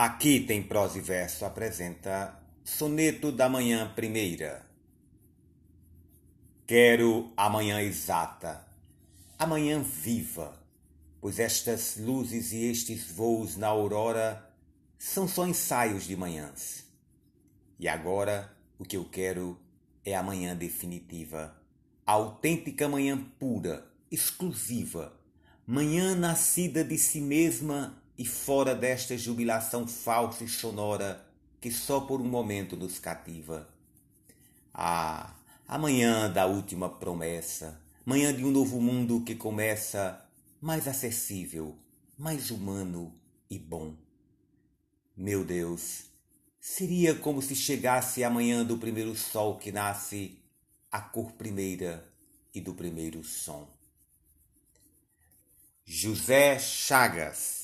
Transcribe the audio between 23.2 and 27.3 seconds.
pura, exclusiva, manhã nascida de si